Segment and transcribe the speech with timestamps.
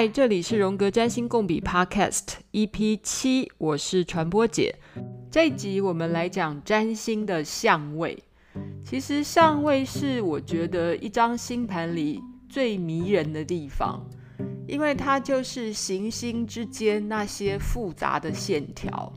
[0.00, 4.74] 嗨，这里是荣格占星共笔 Podcast EP 七，我是传播姐。
[5.30, 8.24] 这一集我们来讲占星的相位。
[8.82, 14.02] 其实相位是我觉得一张星盘里最迷人的地方，
[14.66, 19.12] 因为它就是行星之间那些复杂的线条。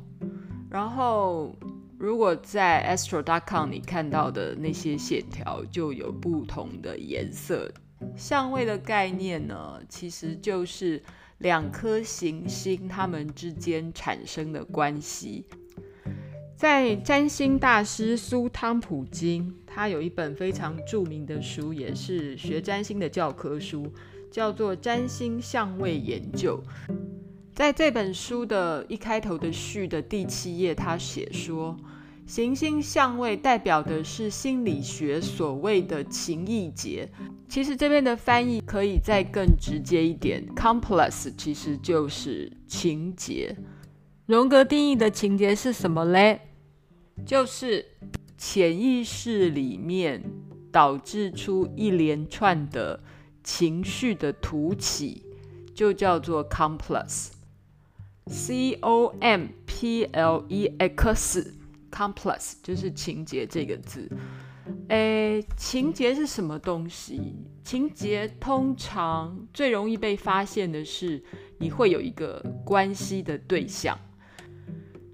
[0.70, 1.55] 然后，
[1.97, 7.72] 如果在 Astro.com 你看到的那些线条，就有不同的颜色。
[8.16, 11.02] 相位的概念呢，其实就是
[11.40, 15.45] 两颗行星它们之间产生的关系。
[16.55, 23.91] 在占星大师苏汤普金，他有一本非常著名的书，也是学占星的教科书，
[24.31, 26.64] 叫做《占星相位研究》。
[27.53, 31.75] 在这本书的一开头的序的第七页，他写说，
[32.26, 37.09] 行星相位代表的是心理学所谓的情意结。
[37.50, 43.56] 其实这边的翻译可以再更直接一点，complex 其实就是情结。
[44.25, 46.39] 荣格定义的情结是什么嘞？
[47.25, 47.86] 就是
[48.38, 50.23] 潜意识里面
[50.72, 53.00] 导致出一连串的
[53.44, 55.23] 情绪的突起，
[55.75, 57.31] 就叫做 “complex”。
[58.28, 61.53] C O M P L E X
[61.94, 64.09] X，complex 就是情节这个字。
[64.89, 67.35] 诶，情节是什么东西？
[67.63, 71.23] 情节通常最容易被发现的是，
[71.59, 73.97] 你会有一个关系的对象。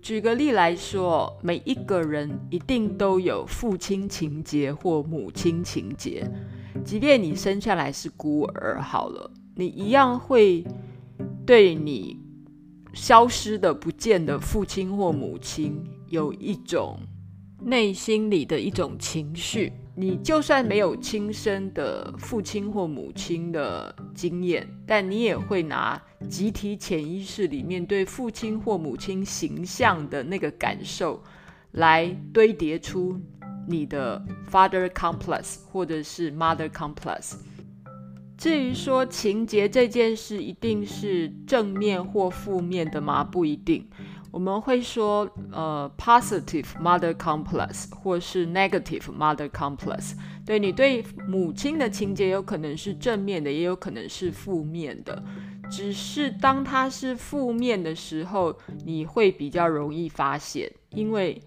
[0.01, 6.25] 举个例来说，每一个人一定都有父亲情节或母亲情节，
[6.83, 10.65] 即便你生下来是孤儿，好了，你一样会
[11.45, 12.17] 对你
[12.93, 16.99] 消失的、不见的父亲或母亲有一种
[17.61, 19.71] 内心里的一种情绪。
[19.95, 31.21] 你就算没有亲生的父亲或母亲的经验，但你也会拿集体潜意识里面对父亲或母亲形象的那个感受，
[31.71, 33.19] 来堆叠出
[33.67, 37.33] 你的 father complex 或者是 mother complex。
[38.37, 43.21] 至于说情节这件事一定是正面或负面的吗？
[43.21, 43.85] 不一定。
[44.31, 50.13] 我们会说，呃，positive mother complex，或是 negative mother complex。
[50.45, 55.23] 对，你对母亲的情节有可能是正面的，也有可能是负面的。
[55.69, 61.41] 只是当它是负面的时候，你会比较容易发现，因为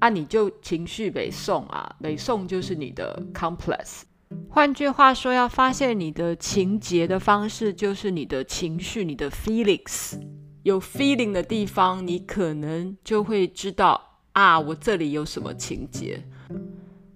[0.00, 4.02] 啊，你就情绪被送啊，被送就是你的 complex。
[4.50, 10.18] 换句话说，要发现你的情节的方式，就是你的情绪，你的 feelings。
[10.68, 16.22] 有 feeling 的地方，你可能就会知道啊，我这里有什么情节。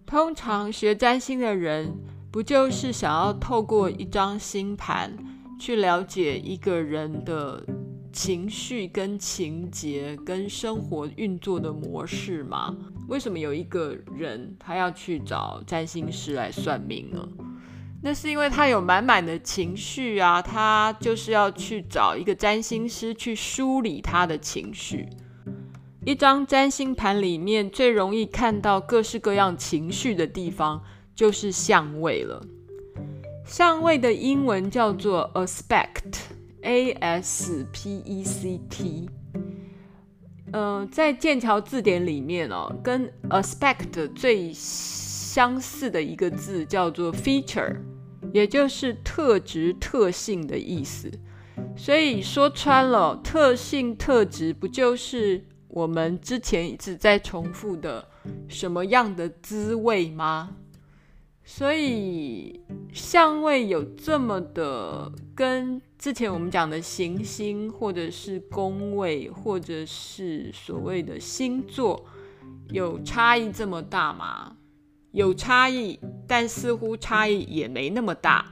[0.07, 1.95] 通常学占星的人，
[2.31, 5.15] 不就是想要透过一张星盘
[5.61, 7.63] 去了解一个人的
[8.11, 12.75] 情绪、跟情节、跟生活运作的模式吗？
[13.07, 17.29] 为什么有一个人他要去找占星师来算命呢？
[18.05, 25.09] 那是因为他有满满的情绪啊，他就是要去找一个占星师去梳理他的情绪。
[26.05, 30.83] 一张占星盘里面最容易看到各式各样情绪的地方，
[31.15, 32.45] 就是相位了。
[33.47, 39.09] 相位的英文叫做 aspect，A S P E C T。
[40.53, 47.77] 呃，在剑桥字典里面哦，跟 aspect 最相似的一个字叫做 feature。
[48.33, 51.11] 也就是特质、特性的意思，
[51.77, 58.09] 所以说穿了，特性、特质不就是我们之前一直在重复的
[58.49, 60.57] 什么样的滋味吗？
[61.45, 62.61] 所以
[62.93, 72.07] 相位有这么的跟之前我们讲的行星，或者是宫位，或者是所谓的星座，
[72.71, 74.57] 有差异这么大吗？
[75.13, 78.45] 有差异，但似乎差异也没那么大。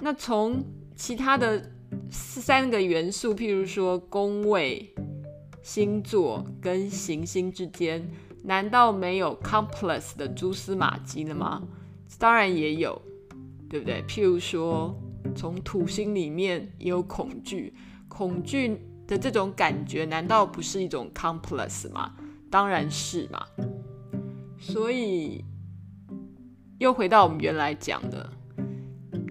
[0.00, 0.64] 那从
[0.96, 1.70] 其他的
[2.10, 4.92] 三个元素，譬如说宫位、
[5.62, 8.04] 星座跟行星之间，
[8.42, 11.62] 难道没有 complex 的蛛丝马迹了吗？
[12.18, 13.00] 当然也有，
[13.70, 14.02] 对不对？
[14.08, 14.92] 譬如说，
[15.36, 17.72] 从土星里面也有恐惧，
[18.08, 18.76] 恐惧
[19.06, 22.12] 的这种感觉，难道不是一种 complex 吗？
[22.50, 23.46] 当然是嘛。
[24.58, 25.44] 所以。
[26.78, 28.28] 又回到我们原来讲的，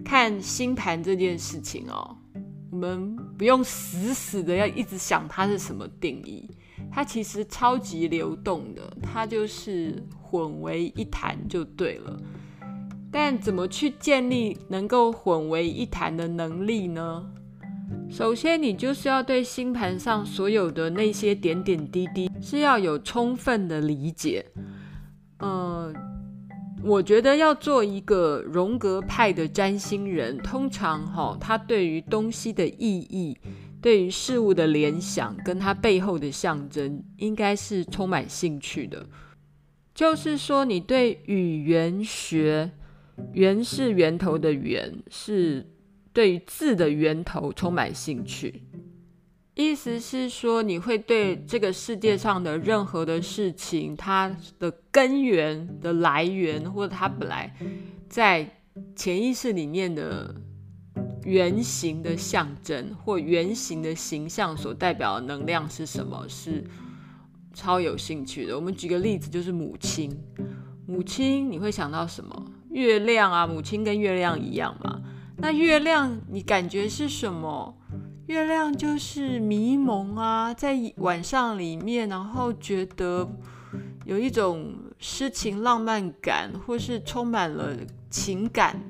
[0.04, 2.16] 看星盘这件事情哦，
[2.70, 6.48] 我们不用死死的要一直想它是什么定义，
[6.90, 12.18] 它其实超级流动的，它就是混为一谈就对了。
[13.10, 17.24] 但怎么去建立能够混为一谈的能力呢？
[18.08, 24.44] 首先，你就是要对星盘上所有的那些点点滴滴是要有充分的理解。
[25.40, 25.94] 嗯，
[26.84, 33.36] 我觉得要做一个荣格派的占星人，通常哈，他对于东西的意义、
[33.80, 39.06] 对于事物的联想，跟他背后的象征，应该是充满兴趣的。
[39.94, 42.70] 就是说，你对语言学，
[43.32, 45.68] 源是源头的源是。
[46.14, 48.62] 对于字的源头充满兴趣，
[49.54, 57.54] 意思是说你会对这个世界上的任何的事情，它的根源的来源，或者它本来
[58.08, 58.48] 在
[58.96, 60.34] 潜意识里面的
[61.24, 66.64] 原型的象征或原型的形象所代表的能量是什么，是
[67.52, 68.56] 超有兴趣的。
[68.56, 70.10] 我们举个例子，就是母亲，
[70.86, 72.46] 母亲你会想到什么？
[72.70, 75.02] 月亮啊，母亲跟月亮一样嘛。
[75.36, 77.76] 那月亮，你感觉是什么？
[78.26, 83.28] 月亮就是迷蒙啊，在晚上里面，然后觉得
[84.04, 87.76] 有一种诗情浪漫感，或是充满了
[88.08, 88.80] 情感。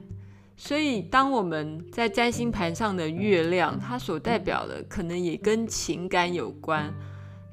[0.56, 6.92] 所以，当我们在占星盘上的月亮，它所代表的可能也跟情感有关，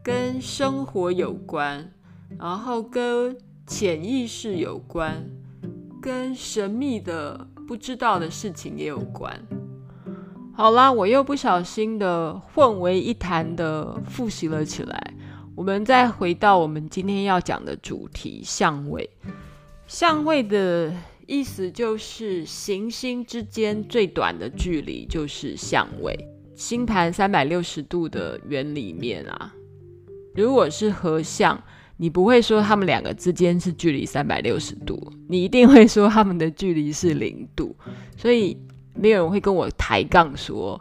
[0.04, 1.92] 跟生活有关，
[2.38, 3.36] 然后跟
[3.66, 5.26] 潜意识有关，
[6.02, 7.48] 跟神秘的。
[7.70, 9.40] 不知道的事情也有关。
[10.60, 15.14] 好啦，我又不小心的混为一谈的复习了起来。
[15.56, 19.10] 我们再回到我们今天要讲的主题——相位。
[19.88, 20.94] 相位的
[21.26, 26.14] 意思就是行星之间最短的距离就是相位。
[26.56, 29.54] 星盘三百六十度的原理面啊，
[30.36, 31.64] 如果是合相。
[32.02, 34.98] 你不会说他们两个之间是距离三百六十度，
[35.28, 37.76] 你一定会说他们的距离是零度。
[38.16, 38.58] 所以
[39.00, 40.80] 没有人会跟我抬杠说，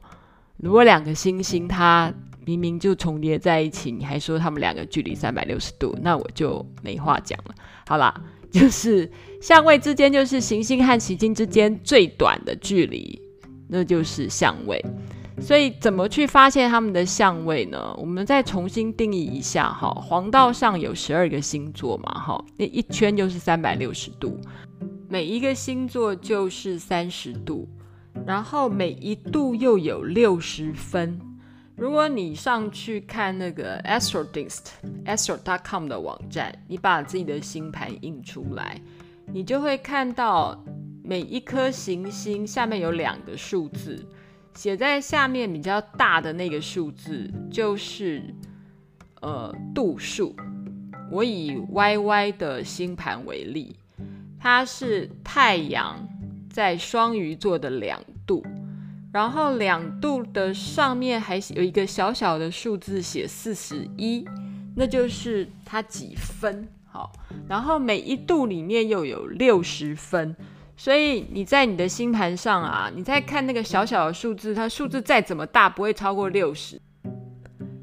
[0.56, 2.12] 如果两个星星它
[2.44, 7.54] 明明就重叠在一起，你还说他们两个距离三百六十度，那我就没话讲了。
[7.86, 8.12] 好啦，
[8.50, 9.10] 就是
[9.40, 13.20] 相位之间就是行星和行星之间最短的距离，
[13.68, 14.84] 那就是相位。
[15.40, 17.94] 所以怎么去发现他们的相位呢？
[17.96, 19.88] 我们再重新定义一下哈。
[19.90, 24.36] 黄道上有十二个星座嘛，哈，那一圈就是三百六十度，
[25.08, 27.68] 每一个星座就是三十度，
[28.26, 31.20] 然后每一度又有六十分。
[31.76, 34.70] 如果你上去看那个 Astrodist
[35.04, 38.80] Astro.com 的网站，你把自己的星盘印出来，
[39.32, 40.60] 你就会看到
[41.04, 44.04] 每一颗行星下面有两个数字。
[44.54, 48.34] 写在下面比较大的那个数字就是
[49.20, 50.34] 呃度数。
[51.12, 53.76] 我以 YY 的星盘为例，
[54.40, 55.96] 它是太阳
[56.58, 58.44] 在双鱼座的两度，
[59.12, 64.26] 然后两度的上面还有一个小小的数字写四十一，
[64.74, 66.66] 那就是它几分。
[66.84, 67.12] 好，
[67.48, 70.34] 然后每一度里面又有六十分。
[70.76, 76.82] 所以你在你的星盘上啊，你在看那个小小的数字，它数字再怎么大，不会超过六十。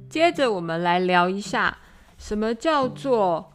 [0.10, 1.78] 接着我们来聊一下，
[2.18, 3.54] 什么叫做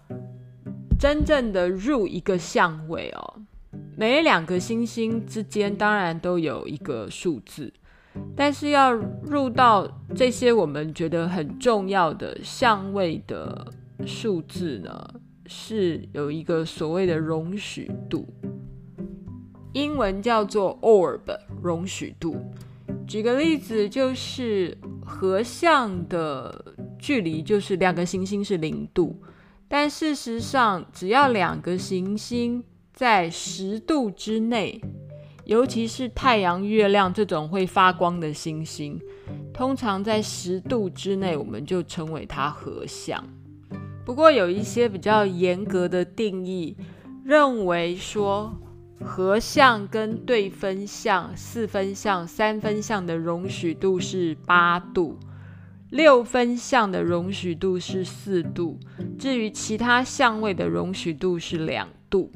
[0.98, 3.34] 真正的入一个相位哦？
[4.00, 7.70] 每两个星星之间当然都有一个数字，
[8.34, 13.70] 但是要入到这些我们觉得很重要的相位的
[14.06, 15.06] 数字呢，
[15.44, 18.26] 是有一个所谓的容许度。
[19.74, 21.20] 英文叫做 orb
[21.62, 22.34] 容许度。
[23.06, 29.20] 举个例子，就是合相的距离就是两个行星是零度，
[29.68, 32.64] 但事实上，只要两个行星
[33.00, 34.78] 在十度之内，
[35.46, 39.00] 尤其是太阳、月亮这种会发光的星星，
[39.54, 43.26] 通常在十度之内，我们就称为它合相。
[44.04, 46.76] 不过有一些比较严格的定义，
[47.24, 48.54] 认为说。
[49.02, 55.18] 合相跟对分相、四分相、三分相的容许度是八度，
[55.88, 58.78] 六分相的容许度是四度，
[59.18, 62.30] 至于其他相位的容许度是两度。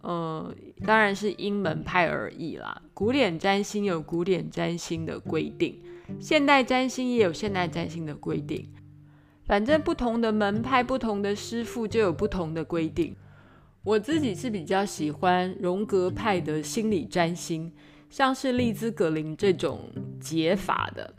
[0.00, 2.82] 呃，当然是因门派而异啦。
[2.94, 5.80] 古典占星有古典占星的规定，
[6.20, 8.68] 现代占星也有现代占星的规定。
[9.44, 13.16] 反正不同的门派、不同的师傅就有不同的规定。
[13.82, 17.72] 我自己是比较喜欢荣格派的心理占星，
[18.10, 19.90] 像是利兹·格林这种
[20.20, 21.14] 解法的。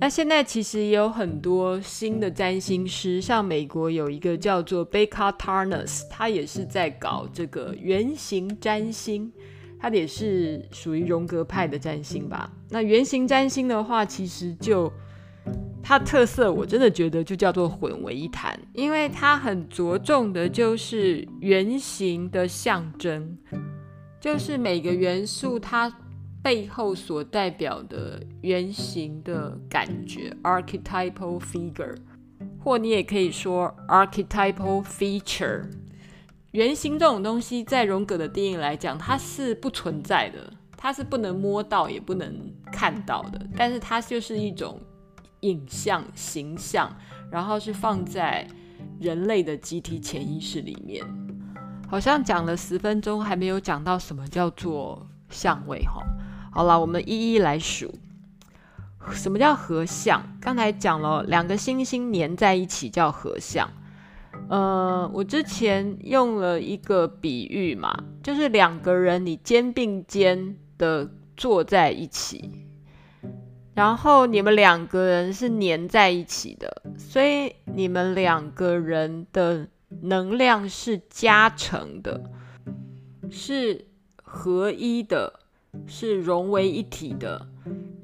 [0.00, 9.32] 那现在其实也有很多新的占星师，像美国有一个叫做贝卡·塔纳斯，他也是在搞这个原型占星。
[9.76, 12.50] 它也是属于荣格派的占星吧。
[12.70, 14.90] 那圆形占星的话，其实就
[15.82, 23.36] 它特色，我真的觉得就叫做混为一谈，因为它很着重的就是圆形的象征，
[24.18, 25.94] 就是每个元素它
[26.44, 31.96] 背后所代表的圆形的感觉 （archetypal figure），
[32.62, 35.62] 或你也可以说 archetypal feature。
[36.50, 43.40] 圆形这种东西，在荣格的定义来讲，它是不存在的，它是不能摸到，也不能看到的。
[43.56, 44.78] 但是它就是一种
[45.40, 46.94] 影像、形象，
[47.30, 48.46] 然后是放在
[49.00, 51.02] 人类的集体潜意识里面。
[51.88, 56.02] 好像讲了十分钟，还没有讲到什么叫做相位哈。
[56.54, 57.92] 好了，我们一一来数。
[59.10, 60.22] 什么叫合相？
[60.40, 63.68] 刚才讲了两个星星粘在一起叫合相。
[64.48, 67.92] 呃，我之前用了一个比喻嘛，
[68.22, 72.48] 就是两个人你肩并肩的坐在一起，
[73.74, 79.66] 然后你们两个人是粘在一起的，所以你们两个人的
[80.02, 82.30] 能量是加成的，
[83.28, 83.86] 是
[84.22, 85.40] 合一的，
[85.86, 87.46] 是融为一体的。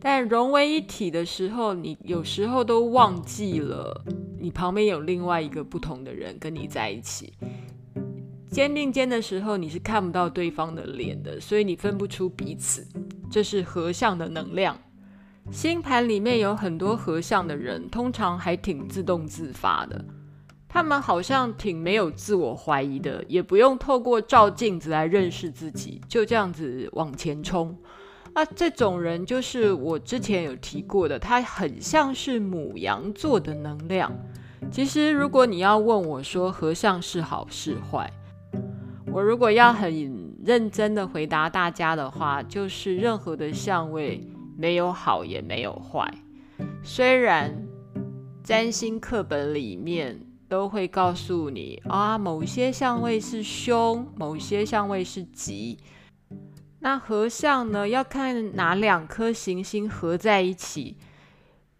[0.00, 4.02] 但融为一体的时候，你有时候都忘记了，
[4.38, 7.34] 你旁边有另外一个不同的人跟你在一起。
[8.50, 12.86] 肩并肩的时候，你是看不到对方的脸的，所以你分不出彼此。
[13.30, 14.76] 这是合相的能量。
[15.52, 20.04] 星盘里面有很多合相的人，通常还挺自动自发的。
[20.72, 27.76] 他们好像挺没有自我怀疑的，也不用透过照镜子来认识自己，就这样子往前冲。
[28.32, 34.12] 那这种人就是我之前有提过的，他很像是母羊座的能量。
[34.70, 38.08] 其实，如果你要问我说合相是好是坏，
[39.12, 44.24] 我如果要很认真的回答大家的话，就是任何的相位
[44.56, 46.08] 没有好也没有坏。
[46.84, 47.66] 虽然
[48.44, 55.78] 占星课本里面都会告诉你啊，某些相位是凶，某些相位是吉。
[56.80, 57.88] 那合相呢？
[57.88, 60.96] 要看哪两颗行星合在一起。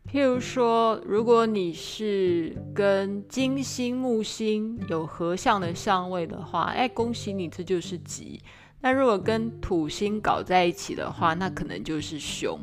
[0.08, 8.40] 譬如说，如果你是跟金星、木星有合相的相位的话，哎，恭喜你，这就是吉。
[8.82, 12.60] 那如果跟土星搞在一起的话，那可能就是凶。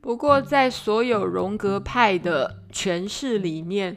[0.00, 3.96] 不过，在所有荣格派的诠释里面，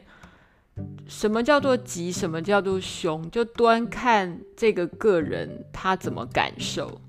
[1.06, 7.00] 什么叫做吉，什么叫做凶，就端看这个个人他怎么感受。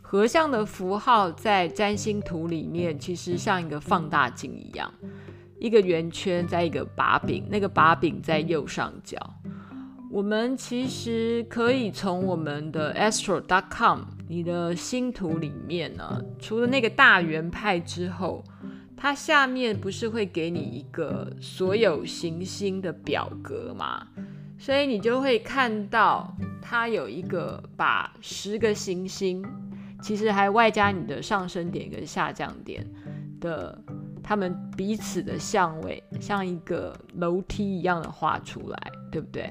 [0.00, 4.92] 合相的符号在占星图里面，其实像一个放大镜一样，
[5.58, 9.18] 一个圆圈在一个把柄，那个把柄在右上角。
[10.12, 18.44] 我们其实可以从我们的 astro.com 你的星图里面呢，除了那个大圆派之后，
[18.96, 24.06] 它下面不是会给你一个所有行星的表格吗？
[24.58, 29.44] 所以你就会看到它有一个把十个行星。
[30.02, 32.86] 其实还外加你的上升点跟下降点
[33.40, 33.78] 的，
[34.22, 39.48] 他们彼此的相位，像一个楼梯一样的画出来，对不对？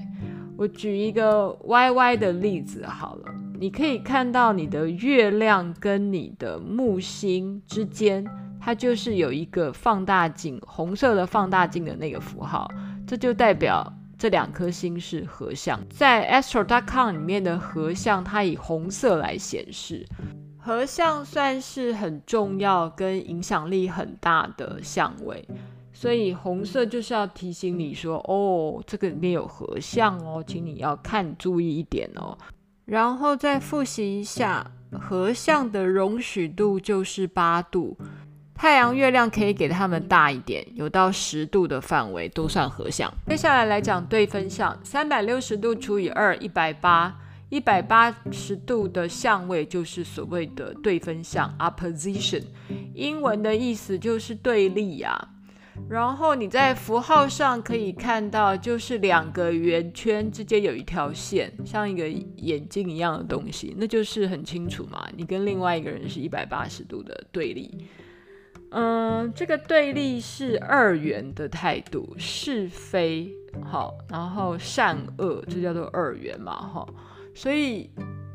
[0.56, 8.24] 我举一个歪歪的例子好了，你可以看到你的月亮跟你的木星之间，
[8.64, 12.72] 它就是有一个放大镜，红色的放大镜的那个符号，
[13.06, 15.78] 这就代表这两颗星是合相。
[15.90, 20.08] 在 Astro.com 里面的合相，它以红色来显示。
[20.58, 25.46] 合相算是很重要跟影响力很大的相位，
[25.92, 32.38] 所以红色就是要提醒你说，哦，这个里面有合相哦，请你要看注意一点哦。
[32.86, 37.98] 然后再复习一下，合相的容许度就是八度，
[38.64, 43.14] 太阳、月亮可以给他们大一点，有到十度的范围都算合相。
[43.28, 47.14] 接下来来讲对分相，三百六十度除以二，一百八。
[47.50, 52.42] 一百八十度的相位就是所谓的对分相 （opposition），
[52.96, 55.28] 英文的意思就是对立呀、啊。
[55.90, 65.06] 然后你在符号上可以看到，就是两个圆圈之间有一条线，像一个眼睛一样的东西，那就是很清楚嘛。
[65.18, 67.90] 你跟另外一个人是一百八十度的对立。
[68.76, 73.32] 嗯，这个对立是二元的态度，是非
[73.64, 76.88] 好，然后善恶，这叫做二元嘛，哈。
[77.36, 77.92] 所以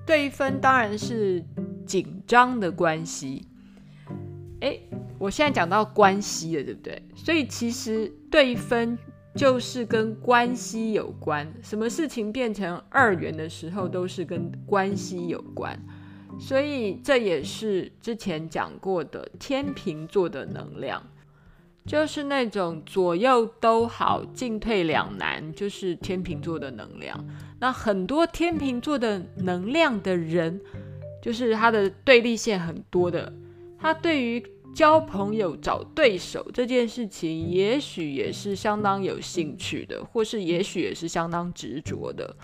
[0.06, 1.44] 对分当然是
[1.84, 3.48] 紧张的关系。
[4.60, 4.80] 诶，
[5.18, 7.02] 我现在讲到关系了，对不对？
[7.16, 8.96] 所以其实对分
[9.34, 11.46] 就是跟关系有关。
[11.62, 15.76] 什么事情变成二元的时候，都是跟关系有关。
[16.40, 21.02] 所以这也是之前讲过的天秤座的能量，
[21.84, 27.26] 就是那种左右都好、进退两难，就是天秤座的能量。
[27.60, 30.60] 那很多天秤座的能量的人，
[31.20, 33.32] 就是他的对立线很多的，
[33.78, 34.42] 他对于
[34.74, 42.36] 交朋友、找对手这件事情，也许也是相当有兴趣的，或是也许也是相当执着的。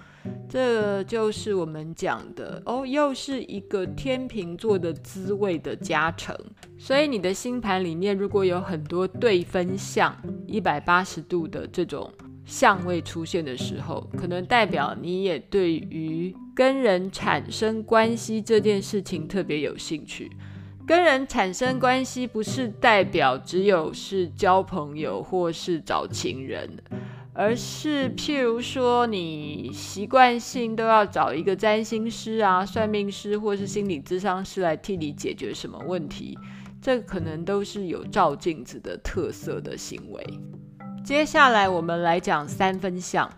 [0.48, 6.36] 这就是我们讲的哦，又是一个天秤座的滋味的加成。
[6.78, 10.14] 所以你的星盘里面如果有很多对分相、
[10.46, 12.10] 一百八十度的这种
[12.44, 20.30] 相位出现的时候，可能代表你也对于跟人产生关系这件事情特别有兴趣。
[20.86, 26.68] 跟人产生关系不是代表只有是交朋友或是找情人，
[27.36, 36.38] 而是譬如说你习惯性都要找一个占星师啊、算命师或是心理咨商师来替你解决什么问题，
[36.80, 40.24] 这可能都是有照镜子的特色的行为。
[41.04, 43.28] 接下来我们来讲三分相，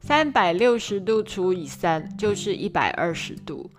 [0.00, 3.70] 三百六十度除以三就是一百二十度。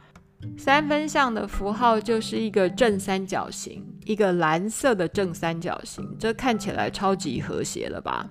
[0.57, 8.29] 三分相的符号就是一个正三角形，一个蓝色的正三角形，这看起来超级和谐了吧？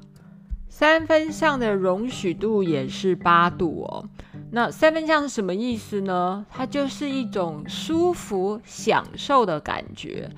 [0.74, 4.08] 三分相的容许度也是八度哦。
[4.52, 6.46] 那三分相是什么意思呢？
[6.50, 10.30] 它就是一种舒服、享受的感觉。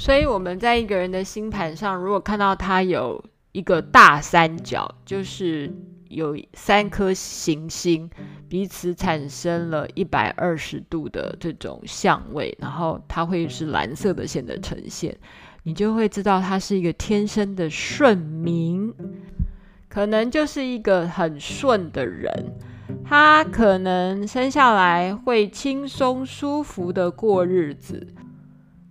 [0.00, 3.22] 所以我们在一个人的星盘上，如果看到他有
[3.52, 5.70] 一个大三角，就是。
[6.10, 8.08] 有三颗行星
[8.48, 15.16] 彼此产生了一百二十度的这种相位，然后它会是蓝色的线的呈现，
[15.64, 18.94] 你就会知道他是一个天生的顺民，
[19.94, 22.28] 可能就是一个很顺的人，
[23.04, 28.04] 他可能生下来会轻松舒服的过日子。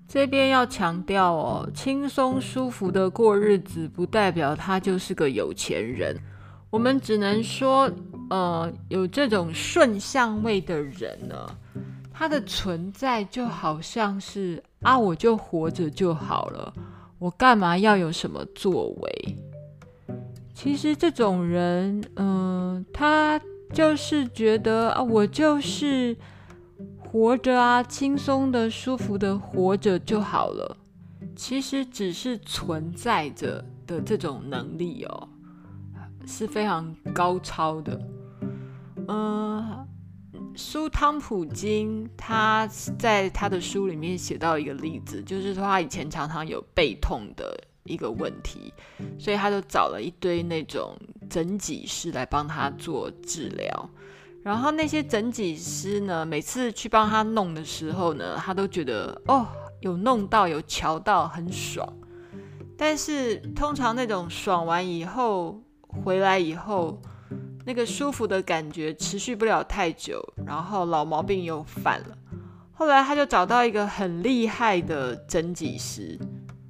[0.08, 6.16] 这边要强调哦，轻松舒服的过日子不代表他就是个有钱人。
[6.70, 7.92] 我们只能说，
[8.30, 11.36] 呃，有这种顺相位的人呢，
[12.13, 16.74] 他的存在就好像是啊，我就活着就好了，
[17.20, 19.38] 我干嘛要有什么作为？
[20.63, 23.38] 其实这种人，嗯、他
[23.73, 26.15] 就是觉得啊，我就是
[26.97, 30.78] 活着啊，轻松的、舒服的活着就好了。
[31.36, 35.28] 其实只是存在着的这种能力哦。
[36.26, 37.99] 是非常高超的。
[39.10, 39.86] 嗯，
[40.56, 42.65] 苏汤普金他
[42.97, 47.54] 在他的书里面写到一个例子，就是说他以前常常有背痛的
[47.86, 48.74] 一个问题，
[49.19, 50.98] 所以他就找了一堆那种
[51.30, 53.89] 整脊师来帮他做治疗。
[54.41, 59.48] 然后那些整脊师呢，每次去帮他弄的时候呢，他都觉得哦，
[59.82, 61.88] 有弄到，有瞧到，很爽。
[62.78, 65.62] 但是通常那种爽完以后，
[66.04, 67.02] 回来以后，
[67.65, 72.17] 那个舒服的感觉持续不了太久，然后老毛病又犯了。
[72.74, 76.19] 后来他就找到一个很厉害的整脊师，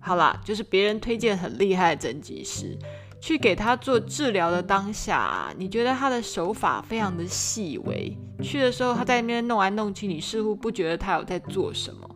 [0.05, 2.77] 好啦，就是别人推荐很厉害的整脊师，
[3.21, 8.17] 去给他做治疗的当下，你觉得他的手法非常的细微。
[8.41, 12.09] 去的时候他在那边弄来弄去，你似乎不觉得他有在做什么，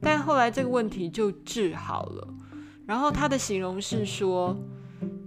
[0.00, 2.28] 但后来这个问题就治好了。
[2.86, 4.56] 然后他的形容是说，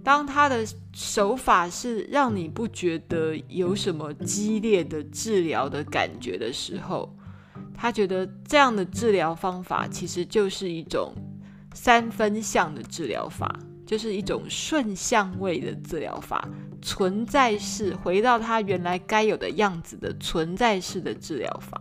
[0.04, 7.16] 当他的手法是让你不觉得有什么激烈的治疗的感觉的时候，
[7.74, 11.14] 他觉得这样的治疗方法其实就是一种
[11.76, 13.54] 三分相的治疗法，
[13.86, 16.48] 就是一种顺相位的治疗法，
[16.80, 21.78] 存在式回到他原来该有的样子的存在式的治疗法。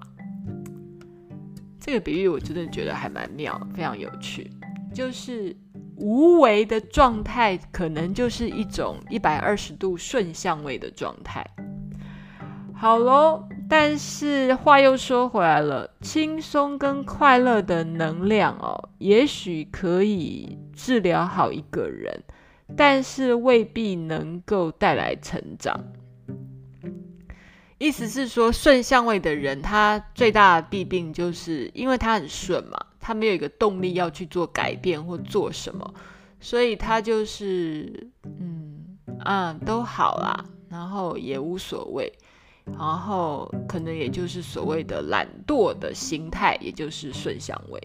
[1.80, 4.52] 这个比喻我真的觉得还蛮妙，非常有趣，
[4.94, 5.56] 就是。
[5.98, 11.42] 无为的状态，可能就是一种一百二十度顺相位的状态。
[12.74, 22.24] 好喽，但是话又说回来了，轻松跟快乐的能量哦，也许可以治疗好一个人，
[22.78, 25.80] 但是未必能够带来成长。
[27.78, 32.78] 意思是说，顺相位的人，他最大的弊病就是因为他很顺嘛。
[33.08, 35.94] 他没有一个动力要去做改变或做什么，
[36.40, 42.12] 所以他就是嗯啊都好啦，然后也无所谓，
[42.72, 47.82] 然后可能也就是所谓的懒惰的心态，也就是顺相位。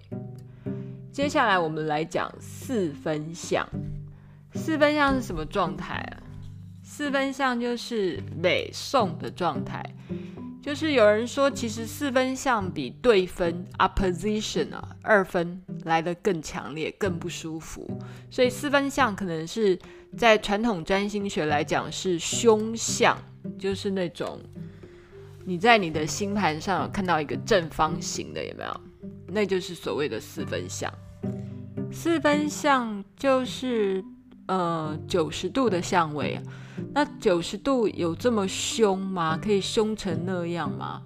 [1.13, 3.69] 接下来我们来讲四分相，
[4.55, 6.23] 四分相是什么状态啊？
[6.83, 9.85] 四分相就是北宋的状态。
[10.63, 17.89] 就是有人说，其实四分相比对分 opposition 啊，二分来的更强烈、更不舒服。
[18.31, 19.79] 所以四分相可能是
[20.19, 23.17] 在传统占星学来讲是凶相，
[23.59, 24.39] 就是那种
[25.45, 28.81] 你在你的星盘上有看到一个正方形的，有没有？
[29.27, 30.93] 那就是所谓的四分相。
[31.93, 34.05] 四分相就是
[34.47, 36.41] 呃九十度的相位。
[36.93, 39.39] 那九十度有这么凶吗？
[39.43, 41.03] 可以凶成那样吗？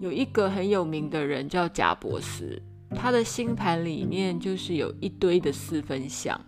[0.00, 2.60] 有一个很有名的人叫贾伯斯，
[2.94, 6.38] 他的星盘里面就是有一堆的四分相。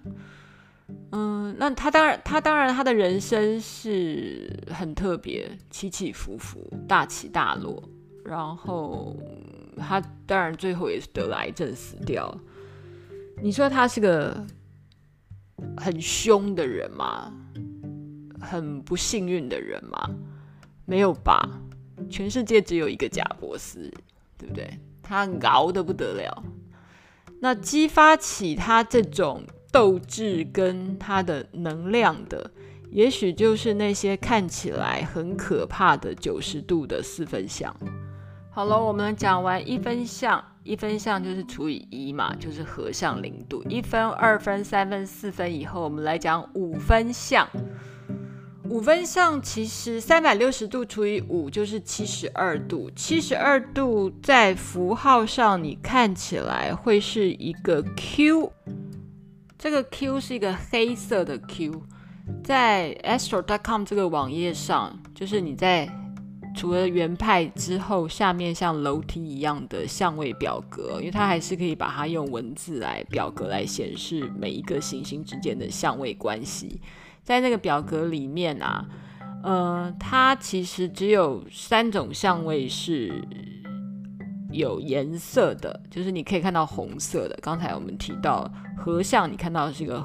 [1.13, 7.83] 嗯，那他当然，他当然，他的人生是很特别，起起伏伏，大起大落。
[8.25, 9.17] 然后
[9.77, 12.39] 他当然最后也是得了癌症死掉。
[13.43, 14.45] 你说他是个
[15.77, 17.33] 很凶的人吗？
[18.41, 20.11] 很不幸运的人吗？
[20.85, 21.61] 没有吧，
[22.11, 23.91] 全世界只有一个贾伯斯，
[24.37, 24.79] 对不对？
[25.03, 26.43] 他熬得不得了。
[27.41, 32.51] 那激发起他这种斗志跟他的能量的，
[32.91, 37.75] 也许就是那些看起来很可怕的九十度的四分相。
[38.51, 43.63] 好了，我们讲完一分相，一分相就是除以一嘛，就是合相零度。
[43.69, 47.49] 一分、二分、三分、四分以后，我们来讲五分相。
[48.65, 58.53] 五分相其实三百六十度除以五就是七十二度，七十二度在符号上你看起来会是一个 Q，
[59.59, 61.83] 这个 Q 是一个黑色的 Q，
[62.45, 65.91] 在 astro.com 这个网页上，就是你在
[66.57, 76.81] 除了原派之后，下面像楼梯一样的相位表格，因为它还是可以把它用文字来表格来显示每一个行星之间的相位关系。
[77.25, 78.87] 在那个表格里面啊，
[79.43, 83.13] 呃，它其实只有三种相位是
[84.51, 87.39] 有颜色的，就是你可以看到红色的。
[87.43, 90.05] 刚才我们提到合相，你看到的是一个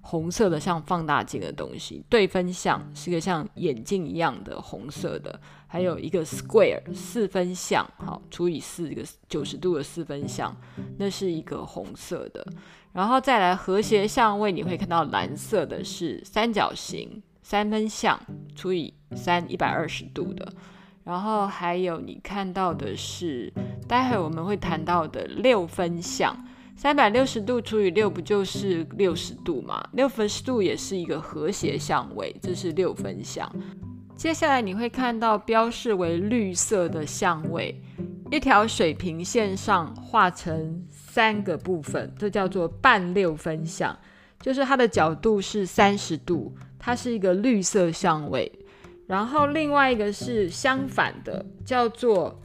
[0.00, 5.32] 红色的像放大镜的东西；对分相是个像眼镜一样的红色的；
[5.66, 10.54] 还有一个 square 四分相，好，除以四一个九十度的四分相，
[10.98, 12.46] 那是一个红色的。
[12.92, 18.20] 然后再来和谐相位，你会看到蓝色的是三角形三分相
[18.54, 20.52] 除以三一百二十度的，
[21.04, 23.52] 然后还有你看到的是，
[23.88, 26.36] 待会我们会谈到的六分相，
[26.76, 29.82] 三百六十度除以六不就是六十度吗？
[29.92, 33.50] 六分十度也是一个和谐相位，这是六分相。
[34.16, 37.82] 接下来你会看到标示为绿色的相位，
[38.30, 40.84] 一条水平线上画成。
[41.12, 43.94] 三个部分，这叫做半六分相，
[44.40, 48.50] 就是它的角度是三十度，它是一个绿色相位。
[49.06, 52.40] 然后另外一个是相反的，叫做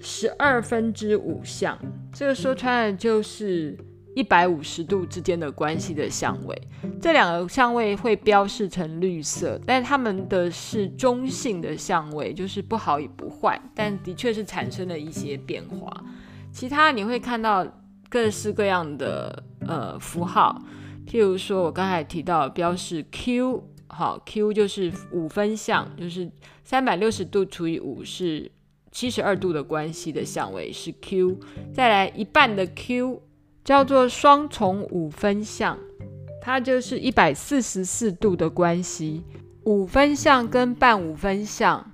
[0.00, 1.78] 十二分之五相，
[2.12, 3.76] 这个说穿了就是
[4.14, 6.62] 一百五十度之间的关系的相位。
[7.00, 16.04] 这两个相位会标示成绿色，但它们的是中性的相位，就是不好也不坏，但的确是产生了一些变化。
[16.52, 17.66] 其他你会看到
[18.08, 20.62] 各式各样的呃符号，
[21.06, 26.30] 譬如说我刚才提到标示 Q，好，Q 就是五分相，就是
[26.64, 28.50] 三百六十度除以五是
[28.90, 31.38] 七十二度的关系的相位是 Q，
[31.72, 33.22] 再来一半的 Q
[33.64, 35.78] 叫做双重五分相，
[36.42, 39.22] 它就是一百四十四度的关系，
[39.62, 41.92] 五分相跟半五分相。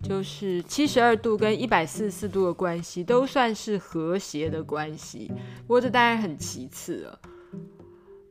[0.00, 5.28] 就是七十二度跟一百四十四度的关系都算是和谐的关系，
[5.66, 7.18] 不过这当然很其次了。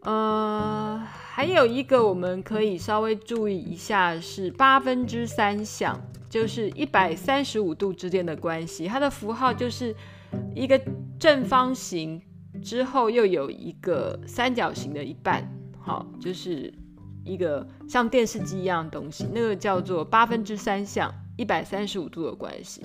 [0.07, 0.97] 呃，
[1.33, 9.93] 还有一个我们可以稍微注意一下是八分之三相，就是一百三十五度之间的关系，它的符号就是
[10.55, 10.81] 一个
[11.19, 12.21] 正方形
[12.63, 15.45] 之后又有一个三角形的一半，
[15.77, 16.73] 好，就是
[17.25, 21.13] 一个像电视机一样的东西，那个叫做八分之三相。
[21.35, 22.81] 一百三十五度的关系，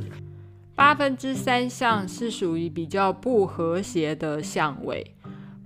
[0.75, 5.15] 八分之三相是属于比较不和谐的相位。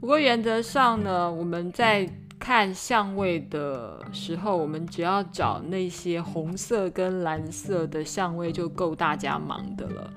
[0.01, 10.13] 不过原则上呢，我们在看相位的时候，我们只要找那些红色跟蓝色的相位就够大家忙的了。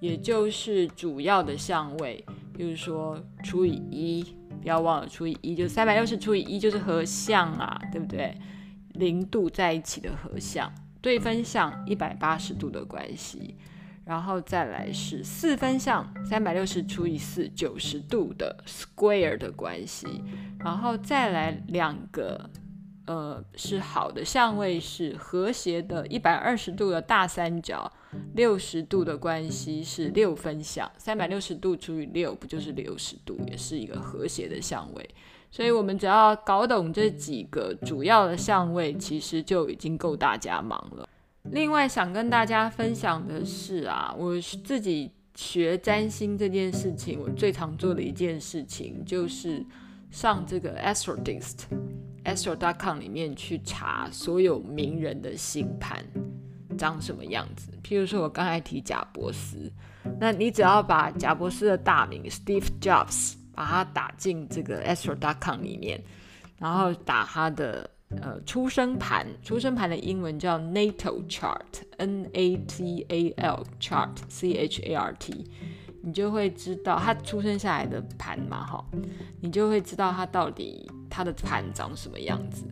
[0.00, 2.24] 也就是主要的相位，
[2.56, 4.22] 比如说除以一，
[4.60, 8.36] 不要忘了除以一，就三百六十除以一就是合相啊，对不对？
[8.94, 10.70] 零度在一起的合相。
[11.00, 13.56] 对分相一百八十度的关系，
[14.04, 20.06] 然后再来是四分相三百六十除以四九十度的 square 的关系，
[20.58, 22.50] 然后再来两个
[23.06, 27.90] 呃，是好的相位是和谐的，一百二十度的大三角，
[28.34, 35.10] 六十度的关系是六分相，三百六十度除以六不就是六十度，也是一个和谐的相位。
[35.50, 41.06] 所以，我们只要搞懂这几个主要的相位，其实就已经够大家忙了。
[41.50, 49.64] 另外，想跟大家分享的是啊，我自己学占星这件事情，我最常做的一件事情就是
[50.10, 51.64] 上这个 Astrodist。
[52.24, 56.04] Astro.com 里面去查所有名人的星盘
[56.78, 57.72] 长什么样子。
[57.82, 59.68] 譬如说，我刚才提贾伯斯，
[60.20, 66.00] 那你只要把贾伯斯的大名 Steve Jobs 把它打进这个 Astro.com 里面，
[66.58, 72.36] 然后打他的呃出生盘，出生盘的英文叫 Natal Chart，N-A-T-A-L
[73.80, 75.44] Chart，C-H-A-R-T。
[76.04, 78.84] 你就会知道他出生下来的盘嘛，哈，
[79.40, 82.64] 你就会知道他到底他的盘长什么样子。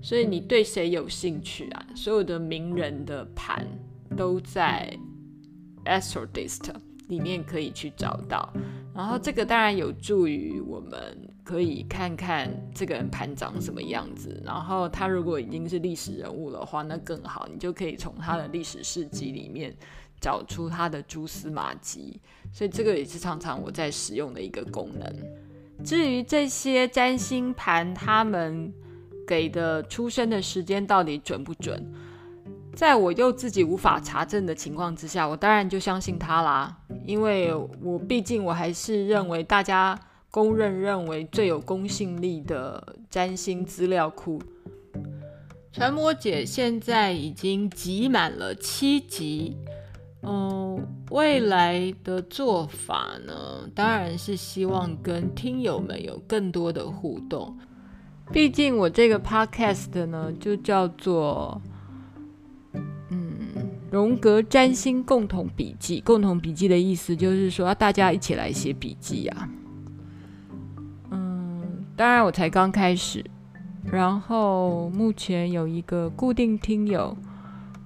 [0.00, 1.84] 所以你对谁有兴趣啊？
[1.96, 3.66] 所有的名人的盘
[4.16, 4.96] 都在
[5.84, 6.72] Astrodist
[7.08, 8.52] 里面可以去找到。
[8.94, 14.42] 然后这个当然有助于我们可以看看这个人盘长什么样子。
[14.44, 19.74] 然后他如果已经是历史人物的话，那更好，你就可以从他的历史事迹里面。
[20.18, 22.18] 找出他的蛛丝马迹，
[22.50, 25.84] 所以这个也是常常我在使用的一个功能。
[25.84, 28.72] 至于这些占星盘，他们
[29.28, 31.92] 给的出生的时间到底准不准？
[32.74, 36.74] 在我又自己无法查证的情况之下，我当然就相信他啦，
[37.06, 39.98] 因为我毕竟我还是认为大家
[40.30, 44.42] 公认认为最有公信力的占星资料库。
[45.72, 49.56] 传播姐现在已经集满了七集。
[50.28, 57.56] 嗯，未来的做法呢，当然是希望跟听友们有更多的互动。
[58.32, 61.70] 毕竟我这个 podcast 呢，就叫做嗯，
[63.90, 66.00] 荣格占星共同笔记。
[66.00, 69.48] 共同笔记的意思就是说，大家一起来写笔记啊。
[71.10, 73.24] 嗯，当然我才刚开始，
[73.90, 77.16] 然后目前有一个固定听友。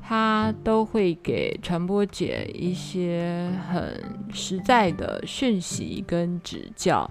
[0.03, 7.09] 他都会给传播姐一些很实在的讯息跟指教，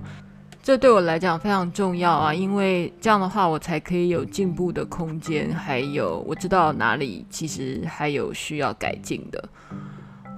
[0.62, 9.50] 这对我来讲非常重要啊，因为这样的话我才可以有进步的空间，还有我知道哪里其实还有需要改进的，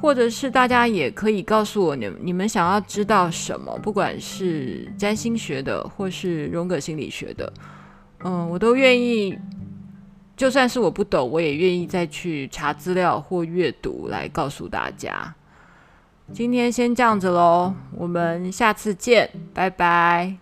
[0.02, 7.52] 或者是大家也可以告诉我你你们想要知道什么，不管是占星学的或是荣格心理学的，
[8.24, 9.38] 嗯，我都愿意。
[10.38, 15.32] 就算是我不懂，我也愿意再去查资料或阅读来告诉大家。
[16.34, 20.41] 今天先这样子喽，我们下次见，拜拜。